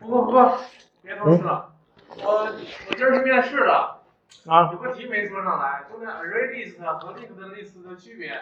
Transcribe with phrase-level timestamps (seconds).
[0.00, 0.58] 不过不过，
[1.02, 1.70] 别偷吃了。
[2.16, 4.00] 我我今儿去面试了，
[4.46, 8.32] 啊，有个题没说上来，就那 array list 和 linked list 的区别，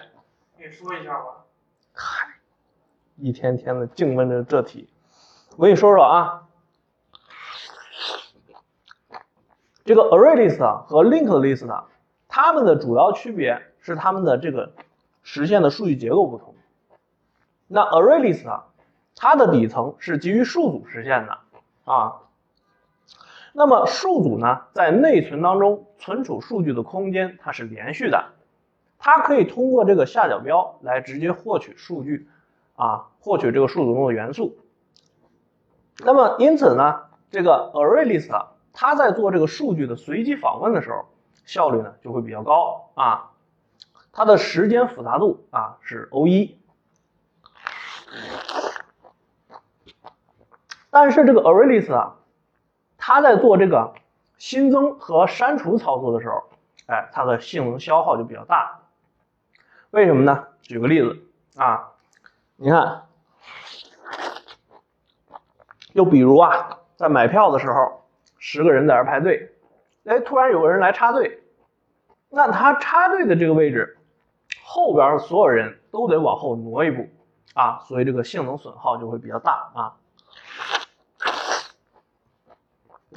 [0.57, 1.45] 你说一下吧。
[1.93, 2.29] 嗨
[3.17, 4.89] 一天天的净问着这题，
[5.57, 6.47] 我给你说说啊，
[9.85, 11.85] 这个 array list 和 linked list，
[12.29, 14.73] 它们的主要区别是它们的这个
[15.25, 16.55] 实现的数据结构不同。
[17.67, 18.63] 那 array list
[19.15, 21.39] 它的底层是基于数组实现的
[21.89, 22.23] 啊，
[23.53, 28.33] 那么数组呢，在内存当中存储数据的空间它是连续的，
[28.99, 32.29] 它可以通过这个下角标来直接获取数据。
[32.81, 34.57] 啊，获取这个数组中的元素。
[35.99, 41.07] 那么因此呢，这个 array list 它在做这个数据的随机访问的时候，
[41.45, 43.33] 效率呢就会比较高啊。
[44.13, 46.57] 它的时间复杂度啊是 O 一。
[50.91, 52.17] 但是这个 array list 啊，
[52.97, 53.95] 它在做这个
[54.37, 56.45] 新增和删除操作的时候，
[56.87, 58.81] 哎，它的性能消耗就比较大。
[59.91, 60.47] 为什么呢？
[60.63, 61.23] 举个例子
[61.57, 61.93] 啊。
[62.61, 63.03] 你看，
[65.93, 68.03] 又比如啊，在买票的时候，
[68.37, 69.53] 十个人在这排队，
[70.05, 71.41] 哎，突然有个人来插队，
[72.29, 73.97] 那他插队的这个位置，
[74.65, 77.09] 后边所有人都得往后挪一步
[77.55, 79.95] 啊，所以这个性能损耗就会比较大啊。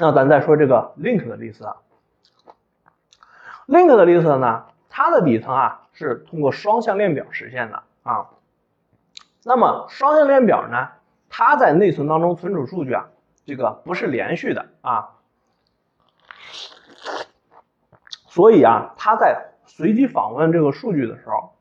[0.02, 1.78] 那咱再说这个 link 的 list 啊
[3.68, 8.32] ，link 的 list 呢，它的底层啊是通过双向链表实现的啊。
[9.44, 10.90] 那么双向链表呢？
[11.30, 13.10] 它在内存当中存储数据啊，
[13.46, 15.10] 这个不是连续的啊，
[18.28, 21.54] 所以啊，它在随机访问这个数据的时候，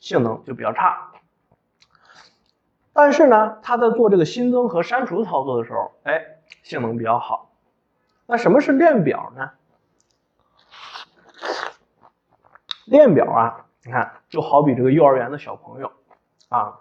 [0.00, 1.10] 性能就比较差。
[2.94, 7.45] 但是呢，它在做这个新增和删除操作的时候，哎，性能比较好。
[8.26, 9.50] 那什么是链表呢？
[12.84, 15.92] 链表啊，你看就好比这个幼儿园的小朋友
[16.48, 16.80] 啊。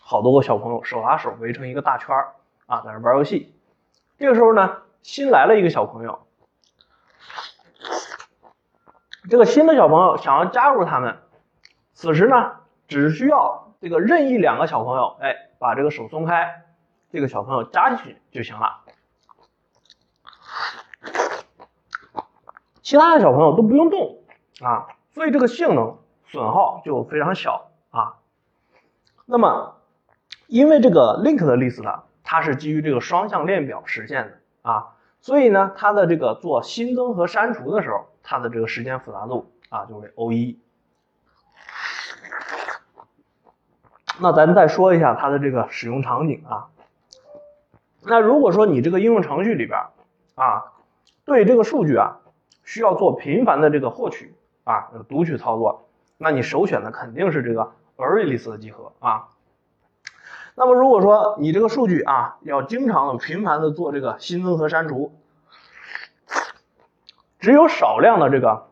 [0.00, 2.16] 好多个小朋友手拉手围成一个大圈
[2.64, 3.54] 啊，在那玩游戏。
[4.16, 6.26] 这个时候呢，新来了一个小朋友，
[9.28, 11.18] 这个新的小朋友想要加入他们，
[11.92, 12.52] 此时呢，
[12.86, 16.64] 只需要这个任意两个小朋友，哎，把这个手松开，
[17.12, 18.80] 这个小朋友加进去就行了。
[22.88, 24.16] 其他的小朋友都不用动
[24.62, 28.16] 啊，所以这个性能损耗就非常小啊。
[29.26, 29.74] 那么。
[30.46, 40.58] 因为这个 link 的 list，它是基于这个双向链表实现的啊，所以呢，它的这个做新增和删除的时候，它的这个时间复杂度啊就为 O 一。
[44.18, 46.68] 那咱再说一下它的这个使用场景啊。
[48.00, 49.78] 那如果说你这个应用程序里边
[50.34, 50.72] 啊，
[51.26, 52.20] 对这个数据啊
[52.68, 54.34] 需要做频繁的这个获取
[54.64, 59.28] 啊读取操作，那你首选的肯定是这个 array list 的集合啊。
[60.54, 65.18] 那么如果说你这个数据啊，要经常的、频繁的做这个新增和删除，
[67.38, 68.68] 只有少量的这个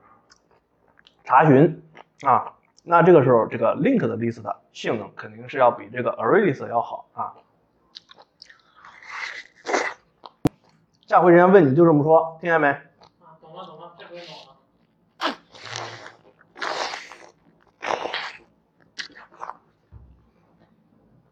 [1.25, 1.83] 查询
[2.21, 2.53] 啊，
[2.83, 7.33] 那这个时候这个 link 的 list 性能肯定是要比这个 array list 要好啊。
[11.07, 12.77] 下回人家问你就这么说，听见没？